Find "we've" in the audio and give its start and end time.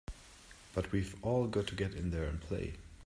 0.91-1.15